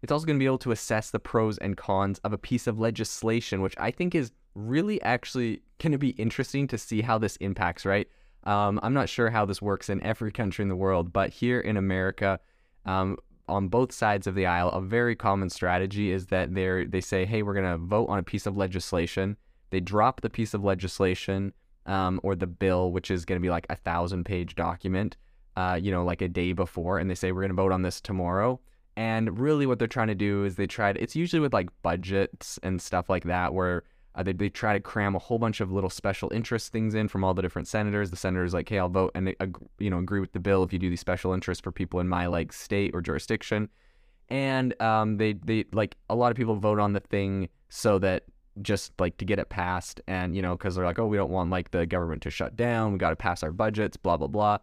It's 0.02 0.12
also 0.12 0.26
going 0.26 0.38
to 0.38 0.40
be 0.40 0.46
able 0.46 0.60
to 0.60 0.72
assess 0.72 1.10
the 1.10 1.20
pros 1.20 1.58
and 1.58 1.76
cons 1.76 2.20
of 2.20 2.34
a 2.34 2.38
piece 2.38 2.68
of 2.68 2.80
legislation, 2.80 3.62
which 3.62 3.76
I 3.78 3.92
think 3.92 4.14
is 4.14 4.32
really 4.54 5.02
actually 5.02 5.62
going 5.80 5.92
to 5.92 5.98
be 5.98 6.10
interesting 6.10 6.68
to 6.68 6.78
see 6.78 7.02
how 7.02 7.18
this 7.18 7.36
impacts, 7.38 7.86
right? 7.86 8.08
Um, 8.44 8.80
I'm 8.84 8.94
not 8.94 9.10
sure 9.10 9.30
how 9.30 9.46
this 9.46 9.62
works 9.62 9.90
in 9.90 10.02
every 10.04 10.32
country 10.32 10.64
in 10.64 10.70
the 10.70 10.76
world, 10.76 11.12
but 11.12 11.32
here 11.32 11.60
in 11.60 11.78
America, 11.78 12.40
um, 12.86 13.18
on 13.50 13.68
both 13.68 13.92
sides 13.92 14.28
of 14.28 14.36
the 14.36 14.46
aisle, 14.46 14.70
a 14.70 14.82
very 14.82 15.16
common 15.16 15.50
strategy 15.50 16.12
is 16.12 16.28
that 16.28 16.54
they 16.54 16.86
they 16.86 17.02
say, 17.02 17.26
"Hey, 17.26 17.44
we're 17.44 17.54
going 17.54 17.72
to 17.72 17.78
vote 17.78 18.08
on 18.08 18.20
a 18.20 18.24
piece 18.24 18.46
of 18.46 18.58
legislation." 18.58 19.38
They 19.70 19.80
drop 19.80 20.22
the 20.22 20.30
piece 20.30 20.54
of 20.54 20.64
legislation 20.64 21.54
um, 21.88 22.20
or 22.24 22.36
the 22.36 22.48
bill, 22.48 22.92
which 22.92 23.10
is 23.10 23.26
going 23.26 23.40
to 23.40 23.44
be 23.44 23.50
like 23.50 23.66
a 23.70 23.76
thousand 23.76 24.26
page 24.26 24.56
document, 24.56 25.18
uh, 25.56 25.80
you 25.82 25.92
know, 25.92 26.04
like 26.04 26.22
a 26.22 26.28
day 26.28 26.54
before, 26.54 27.00
and 27.00 27.10
they 27.10 27.16
say 27.16 27.32
we're 27.32 27.42
going 27.42 27.50
to 27.50 27.56
vote 27.56 27.72
on 27.72 27.82
this 27.82 28.00
tomorrow. 28.00 28.60
And 28.96 29.40
really, 29.40 29.66
what 29.66 29.80
they're 29.80 29.88
trying 29.88 30.08
to 30.08 30.16
do 30.16 30.44
is 30.44 30.56
they 30.56 30.68
try 30.68 30.92
to, 30.92 31.02
it's 31.02 31.16
usually 31.16 31.40
with 31.40 31.54
like 31.54 31.70
budgets 31.84 32.60
and 32.64 32.82
stuff 32.82 33.10
like 33.10 33.24
that, 33.26 33.54
where 33.54 33.84
uh, 34.16 34.24
they, 34.24 34.34
they 34.34 34.50
try 34.50 34.74
to 34.74 34.80
cram 34.80 35.16
a 35.16 35.20
whole 35.20 35.38
bunch 35.38 35.62
of 35.62 35.72
little 35.72 35.90
special 35.90 36.32
interest 36.34 36.72
things 36.72 36.96
in 36.96 37.08
from 37.08 37.24
all 37.24 37.36
the 37.36 37.42
different 37.42 37.68
senators. 37.68 38.10
The 38.10 38.18
senators 38.18 38.54
like, 38.54 38.68
hey, 38.68 38.80
I'll 38.80 38.90
vote 38.90 39.12
and 39.14 39.36
uh, 39.40 39.46
you 39.78 39.90
know 39.90 40.00
agree 40.00 40.20
with 40.20 40.34
the 40.34 40.40
bill 40.40 40.64
if 40.64 40.74
you 40.74 40.80
do 40.80 40.90
these 40.90 41.00
special 41.00 41.32
interests 41.34 41.62
for 41.62 41.72
people 41.72 42.00
in 42.00 42.08
my 42.08 42.26
like 42.26 42.52
state 42.52 42.92
or 42.96 43.02
jurisdiction. 43.02 43.70
And 44.30 44.80
um, 44.82 45.18
they 45.18 45.34
they 45.34 45.66
like 45.72 45.96
a 46.10 46.16
lot 46.16 46.32
of 46.32 46.38
people 46.38 46.56
vote 46.56 46.80
on 46.80 46.94
the 46.94 47.00
thing 47.00 47.50
so 47.70 48.00
that 48.00 48.24
just 48.62 48.94
like 49.00 49.18
to 49.18 49.26
get 49.26 49.40
it 49.40 49.50
passed 49.50 50.02
and 50.08 50.36
you 50.36 50.42
know 50.42 50.56
because 50.56 50.76
they're 50.76 50.86
like 50.86 51.00
oh 51.00 51.08
we 51.08 51.18
don't 51.18 51.30
want 51.30 51.50
like 51.50 51.72
the 51.72 51.86
government 51.86 52.22
to 52.24 52.30
shut 52.30 52.56
down. 52.56 52.94
We 52.94 52.98
got 52.98 53.12
to 53.12 53.16
pass 53.16 53.44
our 53.44 53.52
budgets 53.52 53.98
blah 53.98 54.18
blah 54.18 54.28
blah. 54.28 54.58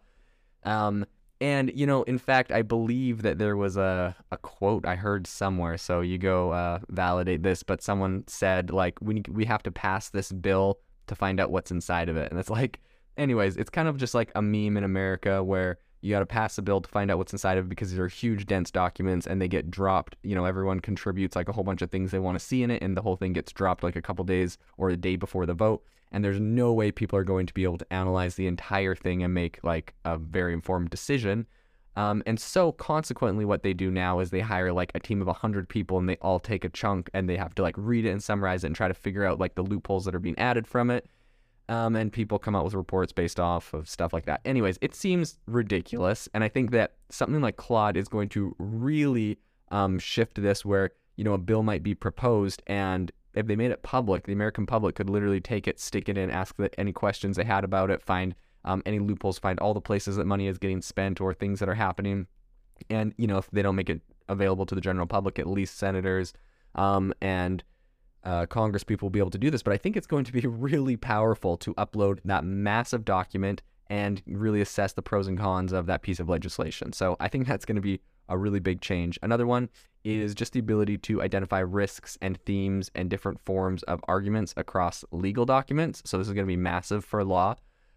Um 0.63 1.05
and 1.41 1.71
you 1.75 1.85
know 1.85 2.03
in 2.03 2.17
fact 2.17 2.51
i 2.51 2.61
believe 2.61 3.21
that 3.21 3.37
there 3.37 3.57
was 3.57 3.75
a, 3.75 4.15
a 4.31 4.37
quote 4.37 4.85
i 4.85 4.95
heard 4.95 5.27
somewhere 5.27 5.77
so 5.77 5.99
you 5.99 6.17
go 6.17 6.51
uh, 6.51 6.79
validate 6.89 7.43
this 7.43 7.61
but 7.61 7.81
someone 7.81 8.23
said 8.25 8.71
like 8.71 8.97
we, 9.01 9.21
we 9.29 9.43
have 9.43 9.61
to 9.61 9.71
pass 9.71 10.09
this 10.09 10.31
bill 10.31 10.79
to 11.07 11.15
find 11.15 11.39
out 11.39 11.51
what's 11.51 11.71
inside 11.71 12.09
of 12.09 12.17
it. 12.17 12.31
And 12.31 12.39
it's 12.39 12.49
like 12.49 12.79
anyways 13.17 13.57
it's 13.57 13.69
kind 13.69 13.87
of 13.87 13.97
just 13.97 14.13
like 14.13 14.31
a 14.35 14.41
meme 14.41 14.75
in 14.77 14.83
america 14.83 15.41
where 15.41 15.77
You 16.05 16.11
got 16.11 16.19
to 16.19 16.27
pass 16.27 16.55
a 16.59 16.61
bill 16.61 16.81
to 16.81 16.87
find 16.87 17.09
out 17.09 17.17
what's 17.17 17.31
inside 17.31 17.57
of 17.57 17.65
it 17.65 17.69
because 17.69 17.89
these 17.89 17.97
are 17.97 18.07
huge, 18.07 18.45
dense 18.45 18.69
documents 18.69 19.25
and 19.25 19.41
they 19.41 19.47
get 19.47 19.71
dropped. 19.71 20.15
You 20.21 20.35
know, 20.35 20.45
everyone 20.45 20.79
contributes 20.79 21.35
like 21.35 21.49
a 21.49 21.51
whole 21.51 21.63
bunch 21.63 21.81
of 21.81 21.89
things 21.89 22.11
they 22.11 22.19
want 22.19 22.37
to 22.37 22.45
see 22.45 22.61
in 22.61 22.69
it, 22.69 22.83
and 22.83 22.95
the 22.95 23.01
whole 23.01 23.15
thing 23.15 23.33
gets 23.33 23.51
dropped 23.51 23.81
like 23.81 23.95
a 23.95 24.03
couple 24.03 24.23
days 24.23 24.59
or 24.77 24.91
a 24.91 24.97
day 24.97 25.15
before 25.15 25.47
the 25.47 25.55
vote. 25.55 25.83
And 26.11 26.23
there's 26.23 26.39
no 26.39 26.71
way 26.73 26.91
people 26.91 27.17
are 27.17 27.23
going 27.23 27.47
to 27.47 27.55
be 27.55 27.63
able 27.63 27.79
to 27.79 27.91
analyze 27.91 28.35
the 28.35 28.45
entire 28.45 28.93
thing 28.93 29.23
and 29.23 29.33
make 29.33 29.59
like 29.63 29.95
a 30.05 30.19
very 30.19 30.53
informed 30.53 30.91
decision. 30.91 31.47
Um, 31.95 32.21
and 32.27 32.39
so, 32.39 32.71
consequently, 32.71 33.43
what 33.43 33.63
they 33.63 33.73
do 33.73 33.89
now 33.89 34.19
is 34.19 34.29
they 34.29 34.41
hire 34.41 34.71
like 34.71 34.91
a 34.93 34.99
team 34.99 35.21
of 35.21 35.27
100 35.27 35.67
people 35.67 35.97
and 35.97 36.07
they 36.07 36.17
all 36.17 36.39
take 36.39 36.63
a 36.63 36.69
chunk 36.69 37.09
and 37.15 37.27
they 37.27 37.37
have 37.37 37.55
to 37.55 37.63
like 37.63 37.73
read 37.79 38.05
it 38.05 38.11
and 38.11 38.23
summarize 38.23 38.63
it 38.63 38.67
and 38.67 38.75
try 38.75 38.87
to 38.87 38.93
figure 38.93 39.25
out 39.25 39.39
like 39.39 39.55
the 39.55 39.63
loopholes 39.63 40.05
that 40.05 40.13
are 40.13 40.19
being 40.19 40.37
added 40.37 40.67
from 40.67 40.91
it 40.91 41.09
um, 41.69 41.95
and 41.95 42.11
people 42.11 42.37
come 42.37 42.55
out 42.55 42.63
with 42.63 42.73
reports 42.73 43.11
based 43.11 43.39
off 43.39 43.73
of 43.73 43.89
stuff 43.89 44.13
like 44.13 44.25
that. 44.25 44.41
Anyways, 44.45 44.77
it 44.81 44.93
seems 44.93 45.37
ridiculous, 45.47 46.29
and 46.33 46.43
I 46.43 46.49
think 46.49 46.71
that 46.71 46.93
something 47.09 47.41
like 47.41 47.57
Claude 47.57 47.97
is 47.97 48.07
going 48.07 48.29
to 48.29 48.55
really 48.59 49.39
um, 49.71 49.97
shift 49.99 50.41
this, 50.41 50.63
where 50.63 50.91
you 51.15 51.23
know 51.23 51.33
a 51.33 51.37
bill 51.37 51.63
might 51.63 51.83
be 51.83 51.95
proposed, 51.95 52.61
and 52.67 53.11
if 53.33 53.47
they 53.47 53.55
made 53.55 53.71
it 53.71 53.83
public, 53.83 54.25
the 54.25 54.33
American 54.33 54.65
public 54.65 54.95
could 54.95 55.09
literally 55.09 55.41
take 55.41 55.67
it, 55.67 55.79
stick 55.79 56.07
it 56.07 56.17
in, 56.17 56.29
ask 56.29 56.55
the, 56.57 56.69
any 56.79 56.93
questions 56.93 57.35
they 57.35 57.43
had 57.43 57.63
about 57.63 57.89
it, 57.89 58.01
find 58.01 58.35
um, 58.63 58.81
any 58.85 58.99
loopholes, 58.99 59.39
find 59.39 59.59
all 59.59 59.73
the 59.73 59.81
places 59.81 60.15
that 60.15 60.25
money 60.25 60.47
is 60.47 60.57
getting 60.57 60.81
spent 60.81 61.19
or 61.19 61.33
things 61.33 61.59
that 61.59 61.69
are 61.69 61.75
happening, 61.75 62.27
and 62.89 63.13
you 63.17 63.27
know 63.27 63.37
if 63.37 63.49
they 63.51 63.61
don't 63.61 63.75
make 63.75 63.89
it 63.89 64.01
available 64.29 64.65
to 64.65 64.75
the 64.75 64.81
general 64.81 65.07
public, 65.07 65.39
at 65.39 65.47
least 65.47 65.77
senators 65.77 66.33
um, 66.75 67.13
and 67.21 67.63
uh, 68.25 68.45
Congress 68.47 68.83
people 68.83 69.05
will 69.05 69.11
be 69.11 69.19
able 69.19 69.29
to 69.31 69.37
do 69.37 69.51
this, 69.51 69.63
but 69.63 69.73
I 69.73 69.77
think 69.77 69.95
it's 69.95 70.07
going 70.07 70.25
to 70.25 70.33
be 70.33 70.41
really 70.47 70.97
powerful 70.97 71.57
to 71.57 71.73
upload 71.75 72.19
that 72.25 72.43
massive 72.43 73.05
document 73.05 73.61
and 73.87 74.21
really 74.25 74.61
assess 74.61 74.93
the 74.93 75.01
pros 75.01 75.27
and 75.27 75.37
cons 75.37 75.71
of 75.71 75.85
that 75.85 76.01
piece 76.01 76.19
of 76.19 76.27
legislation. 76.27 76.91
So 76.91 77.15
I 77.19 77.27
think 77.27 77.47
that's 77.47 77.65
going 77.65 77.75
to 77.75 77.81
be 77.81 78.01
a 78.27 78.37
really 78.37 78.59
big 78.59 78.81
change. 78.81 79.19
Another 79.21 79.45
one 79.45 79.69
is 80.03 80.33
just 80.33 80.53
the 80.53 80.59
ability 80.59 80.97
to 80.97 81.21
identify 81.21 81.59
risks 81.59 82.17
and 82.21 82.39
themes 82.45 82.89
and 82.95 83.09
different 83.09 83.39
forms 83.39 83.83
of 83.83 83.99
arguments 84.07 84.53
across 84.57 85.05
legal 85.11 85.45
documents. 85.45 86.01
So 86.05 86.17
this 86.17 86.27
is 86.27 86.33
going 86.33 86.45
to 86.45 86.51
be 86.51 86.57
massive 86.57 87.05
for 87.05 87.23
law. 87.23 87.55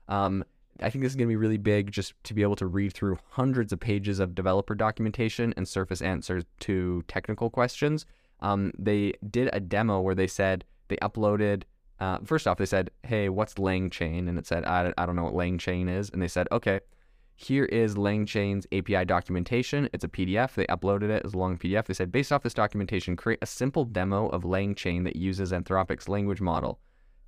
Um, 0.08 0.44
I 0.80 0.90
think 0.90 1.02
this 1.02 1.12
is 1.12 1.16
going 1.16 1.28
to 1.28 1.32
be 1.32 1.37
really 1.37 1.56
big 1.56 1.90
just 1.90 2.12
to 2.25 2.35
be 2.35 2.42
able 2.42 2.56
to 2.56 2.66
read 2.66 2.92
through 2.92 3.18
hundreds 3.30 3.73
of 3.73 3.80
pages 3.80 4.20
of 4.20 4.35
developer 4.35 4.75
documentation 4.75 5.52
and 5.56 5.66
surface 5.66 6.00
answers 6.00 6.44
to 6.61 7.02
technical 7.08 7.50
questions 7.50 8.06
um, 8.40 8.73
they 8.78 9.14
did 9.30 9.50
a 9.52 9.61
demo 9.61 10.00
where 10.00 10.14
they 10.14 10.26
said 10.26 10.64
they 10.88 10.97
uploaded. 10.97 11.62
Uh, 12.00 12.18
first 12.25 12.47
off, 12.47 12.59
they 12.59 12.66
said, 12.66 12.90
"Hey, 13.02 13.28
what's 13.28 13.54
LangChain?" 13.54 14.28
And 14.28 14.38
it 14.38 14.47
said, 14.47 14.64
I, 14.64 14.92
"I 14.97 15.07
don't 15.07 15.16
know 15.16 15.25
what 15.25 15.35
LangChain 15.35 15.88
is." 15.88 16.11
And 16.11 16.23
they 16.23 16.28
said, 16.28 16.47
"Okay, 16.52 16.80
here 17.40 17.66
is 17.66 17.95
LangChain's 17.95 18.66
API 18.73 19.04
documentation. 19.04 19.88
It's 19.92 20.02
a 20.02 20.09
PDF. 20.09 20.57
They 20.57 20.66
uploaded 20.66 21.09
it 21.11 21.23
as 21.25 21.35
a 21.35 21.38
long 21.38 21.57
PDF. 21.57 21.87
They 21.87 21.95
said, 21.95 22.11
based 22.11 22.33
off 22.33 22.42
this 22.42 22.52
documentation, 22.52 23.14
create 23.14 23.38
a 23.40 23.47
simple 23.47 23.85
demo 23.85 24.26
of 24.30 24.42
LangChain 24.42 25.04
that 25.04 25.14
uses 25.14 25.52
Anthropic's 25.52 26.09
language 26.09 26.40
model. 26.40 26.80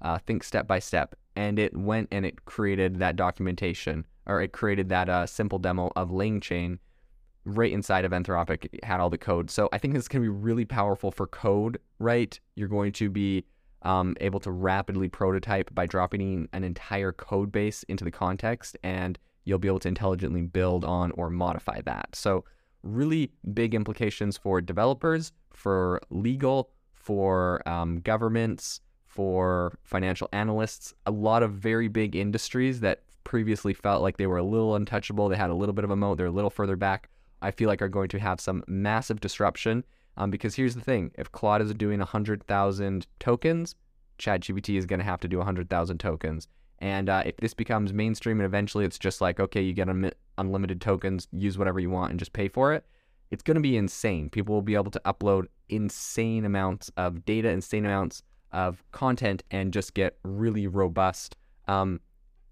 Uh, 0.03 0.19
think 0.19 0.43
step 0.43 0.67
by 0.67 0.81
step. 0.81 1.15
And 1.37 1.61
it 1.61 1.77
went 1.77 2.09
and 2.11 2.27
it 2.27 2.45
created 2.45 2.99
that 2.99 3.15
documentation, 3.15 4.05
or 4.27 4.43
it 4.43 4.51
created 4.51 4.89
that 4.89 5.09
uh, 5.09 5.27
simple 5.27 5.61
demo 5.61 5.93
of 5.95 6.09
LangChain 6.11 6.81
right 7.57 7.73
inside 7.73 8.05
of 8.05 8.13
Anthropic 8.13 8.83
had 8.83 9.01
all 9.01 9.11
the 9.11 9.19
code. 9.19 9.51
So 9.51 9.69
I 9.73 9.79
think 9.79 9.95
this 9.95 10.09
can 10.09 10.23
be 10.23 10.29
really 10.29 10.65
powerful 10.65 11.11
for 11.11 11.27
code, 11.27 11.79
right? 11.99 12.39
You're 12.55 12.69
going 12.69 12.93
to 12.93 13.11
be 13.11 13.45
um, 13.83 14.17
able 14.21 14.41
to 14.41 14.51
rapidly 14.51 15.09
prototype 15.09 15.75
by 15.75 15.87
dropping 15.87 16.49
an 16.53 16.65
entire 16.65 17.13
code 17.13 17.51
base 17.51 17.83
into 17.85 18.05
the 18.05 18.11
context, 18.11 18.77
and 18.83 19.19
you'll 19.45 19.59
be 19.59 19.69
able 19.69 19.81
to 19.81 19.89
intelligently 19.89 20.43
build 20.43 20.85
on 20.85 21.13
or 21.13 21.31
modify 21.31 21.81
that. 21.83 22.15
So, 22.15 22.45
really 22.83 23.31
big 23.53 23.75
implications 23.75 24.39
for 24.39 24.61
developers, 24.61 25.33
for 25.53 26.01
legal, 26.11 26.71
for 26.95 27.67
um, 27.69 28.01
governments, 28.01 28.81
for 29.07 29.79
financial 29.83 30.29
analysts, 30.33 30.95
a 31.07 31.11
lot 31.11 31.43
of 31.43 31.53
very 31.53 31.89
big 31.89 32.15
industries 32.17 32.81
that 32.81 33.03
previously 33.25 33.75
felt 33.75 34.03
like 34.03 34.17
they 34.17 34.27
were 34.27 34.39
a 34.39 34.43
little 34.43 34.77
untouchable. 34.77 35.29
They 35.29 35.37
had 35.37 35.51
a 35.51 35.55
little 35.55 35.73
bit 35.75 35.85
of 35.85 35.91
a 35.91 35.97
moat, 35.97 36.19
they're 36.19 36.27
a 36.27 36.31
little 36.31 36.51
further 36.51 36.77
back 36.77 37.11
I 37.43 37.51
feel 37.51 37.69
like 37.69 37.83
are 37.83 37.89
going 37.89 38.09
to 38.09 38.19
have 38.19 38.41
some 38.41 38.65
massive 38.67 39.21
disruption. 39.21 39.85
Um, 40.17 40.31
because 40.31 40.55
here's 40.55 40.75
the 40.75 40.81
thing: 40.81 41.13
if 41.17 41.31
Claude 41.33 41.63
is 41.63 41.73
doing 41.75 41.99
100,000 41.99 43.07
tokens, 43.19 43.75
ChatGPT 44.19 44.77
is 44.77 44.87
going 44.87 44.99
to 44.99 45.05
have 45.05 45.21
to 45.21 45.29
do 45.29 45.39
100,000 45.39 45.99
tokens. 45.99 46.49
And 46.79 47.09
uh, 47.09 47.23
if 47.27 47.37
this 47.37 47.55
becomes 47.55 47.93
mainstream 47.93 48.41
and 48.41 48.47
eventually 48.47 48.85
it's 48.85 48.99
just 48.99 49.21
like, 49.21 49.39
okay, 49.39 49.61
you 49.61 49.73
get 49.73 49.89
un- 49.89 50.13
unlimited 50.39 50.81
tokens, 50.81 51.29
use 51.33 51.59
whatever 51.59 51.79
you 51.79 51.91
want, 51.91 52.11
and 52.11 52.19
just 52.19 52.33
pay 52.33 52.49
for 52.49 52.73
it, 52.73 52.85
it's 53.31 53.43
going 53.43 53.57
to 53.57 53.61
be 53.61 53.77
insane. 53.77 54.31
People 54.31 54.55
will 54.55 54.63
be 54.63 54.75
able 54.75 54.91
to 54.91 55.01
upload 55.05 55.47
insane 55.69 56.45
amounts 56.45 56.91
of 56.97 57.25
data, 57.25 57.49
insane 57.49 57.85
amounts 57.85 58.23
of 58.53 58.83
content, 58.93 59.43
and 59.51 59.73
just 59.73 59.95
get 59.95 60.19
really 60.23 60.67
robust 60.67 61.37
um, 61.69 62.01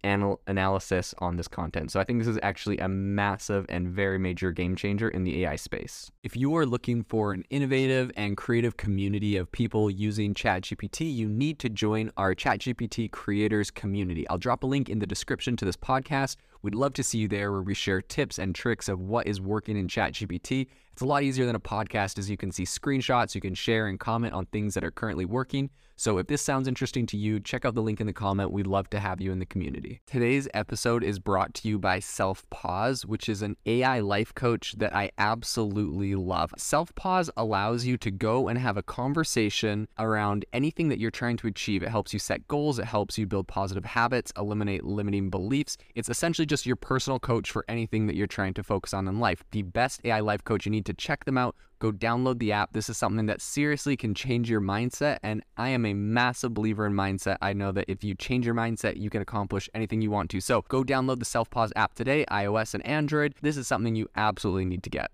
anal- 0.05 0.41
analysis 0.47 1.15
on 1.19 1.37
this 1.37 1.49
content. 1.49 1.91
So 1.91 2.01
I 2.01 2.05
think 2.05 2.19
this 2.19 2.29
is 2.29 2.39
actually 2.43 2.79
a 2.79 2.89
massive 2.89 3.67
and 3.69 3.89
very 3.89 4.19
major 4.19 4.53
game 4.53 4.77
changer 4.77 5.09
in 5.09 5.25
the 5.25 5.45
AI 5.45 5.57
space. 5.57 6.11
If 6.23 6.37
you 6.37 6.57
are 6.57 6.67
looking 6.67 7.05
for 7.05 7.33
an 7.33 7.45
innovative 7.51 8.11
and 8.17 8.37
creative 8.37 8.77
community 8.77 9.37
of 9.37 9.51
people 9.51 9.91
using 9.91 10.35
ChatGPT, 10.35 11.15
you 11.15 11.29
need 11.29 11.59
to 11.61 11.69
join 11.69 12.11
our 12.17 12.35
ChatGPT 12.35 13.11
creators 13.11 13.71
community. 13.71 14.29
I'll 14.29 14.39
drop 14.39 14.63
a 14.63 14.67
link 14.67 14.89
in 14.89 14.99
the 14.99 15.07
description 15.07 15.57
to 15.57 15.65
this 15.65 15.77
podcast. 15.77 16.37
We'd 16.63 16.75
love 16.75 16.93
to 16.95 17.03
see 17.03 17.19
you 17.19 17.29
there 17.29 17.53
where 17.53 17.63
we 17.63 17.75
share 17.75 18.03
tips 18.03 18.39
and 18.39 18.55
tricks 18.55 18.89
of 18.89 19.01
what 19.01 19.27
is 19.27 19.41
working 19.41 19.77
in 19.77 19.89
ChatGPT. 19.89 20.67
It's 20.99 21.03
a 21.05 21.07
lot 21.07 21.23
easier 21.23 21.47
than 21.47 21.55
a 21.55 21.61
podcast 21.61 22.19
as 22.19 22.29
you 22.29 22.37
can 22.37 22.51
see 22.51 22.65
screenshots, 22.65 23.33
you 23.33 23.41
can 23.41 23.55
share 23.55 23.87
and 23.87 24.01
comment 24.01 24.35
on 24.35 24.47
things 24.47 24.75
that 24.75 24.83
are 24.83 24.91
currently 24.91 25.25
working. 25.25 25.71
So 25.95 26.19
if 26.19 26.29
this 26.29 26.43
sounds 26.43 26.69
interesting 26.69 27.07
to 27.07 27.17
you, 27.17 27.41
check 27.41 27.65
out 27.65 27.75
the 27.75 27.83
link 27.83 28.01
in 28.01 28.07
the 28.07 28.13
comment. 28.13 28.53
We'd 28.53 28.69
love 28.69 28.89
to 28.91 29.01
have 29.01 29.21
you 29.21 29.33
in 29.33 29.41
the 29.41 29.47
community. 29.47 30.01
Today's 30.07 30.49
episode 30.55 31.03
is 31.03 31.19
brought 31.19 31.55
to 31.55 31.69
you 31.69 31.77
by 31.77 31.99
Selfpause, 31.99 33.05
which 33.05 33.29
is 33.29 33.43
an 33.43 33.57
AI 33.67 33.99
life 33.99 34.33
coach 34.33 34.77
that 34.79 34.95
I 34.95 35.11
absolutely 35.19 36.15
love. 36.15 36.55
Selfpause 36.57 37.31
allows 37.37 37.85
you 37.85 37.97
to 37.99 38.13
go 38.13 38.47
and 38.47 38.61
have 38.61 38.77
a 38.77 38.83
conversation 38.83 39.89
around 39.99 40.45
anything 40.53 40.89
that 40.89 41.01
you're 41.01 41.11
trying 41.11 41.37
to 41.39 41.49
achieve. 41.49 41.83
It 41.83 41.89
helps 41.89 42.13
you 42.13 42.21
set 42.21 42.47
goals, 42.47 42.79
it 42.79 42.85
helps 42.85 43.19
you 43.19 43.27
build 43.27 43.49
positive 43.49 43.85
habits, 43.85 44.33
eliminate 44.37 44.85
limiting 44.85 45.31
beliefs. 45.31 45.77
It's 45.97 46.09
essentially 46.09 46.47
just 46.47 46.65
your 46.65 46.77
personal 46.77 47.19
coach 47.19 47.51
for 47.51 47.65
anything 47.69 48.07
that 48.07 48.15
you're 48.15 48.29
trying 48.29 48.55
to 48.55 48.63
focus 48.63 48.95
on 48.95 49.09
in 49.09 49.19
life. 49.19 49.43
The 49.51 49.63
best 49.63 50.01
AI 50.05 50.21
life 50.21 50.45
coach, 50.45 50.65
you 50.65 50.71
need 50.71 50.87
to 50.89 50.95
check 50.95 51.25
them 51.25 51.39
out 51.39 51.55
go 51.79 51.93
download 51.93 52.39
the 52.39 52.53
app. 52.53 52.73
This 52.73 52.89
is 52.89 52.97
something 52.97 53.27
that 53.27 53.41
seriously 53.41 53.97
can 53.97 54.15
change 54.15 54.51
your 54.51 54.61
mindset. 54.61 55.19
And 55.23 55.43
I 55.57 55.69
am 55.71 55.87
a 55.87 55.95
massive 55.95 56.55
believer 56.55 56.87
in 56.87 56.93
mindset. 56.93 57.37
I 57.41 57.53
know 57.53 57.73
that 57.73 57.85
if 57.89 58.05
you 58.05 58.15
change 58.15 58.47
your 58.47 58.55
mindset, 58.55 58.97
you 58.97 59.11
can 59.11 59.23
accomplish 59.23 59.69
anything 59.75 60.03
you 60.03 60.11
want 60.11 60.31
to. 60.31 60.41
So 60.41 60.63
go 60.69 60.83
download 60.83 61.19
the 61.19 61.25
Selfpause 61.25 61.71
app 61.77 61.95
today, 61.95 62.25
iOS 62.31 62.75
and 62.75 62.85
Android. 62.87 63.35
This 63.43 63.57
is 63.57 63.67
something 63.67 63.95
you 63.95 64.09
absolutely 64.17 64.65
need 64.65 64.83
to 64.85 64.91
get. 64.91 65.11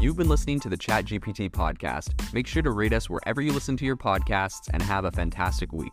You've 0.00 0.16
been 0.16 0.30
listening 0.30 0.60
to 0.60 0.70
the 0.70 0.78
ChatGPT 0.78 1.50
podcast. 1.50 2.32
Make 2.32 2.46
sure 2.46 2.62
to 2.62 2.70
rate 2.70 2.94
us 2.94 3.10
wherever 3.10 3.42
you 3.42 3.52
listen 3.52 3.76
to 3.76 3.84
your 3.84 3.98
podcasts 3.98 4.70
and 4.72 4.82
have 4.82 5.04
a 5.04 5.10
fantastic 5.10 5.74
week. 5.74 5.92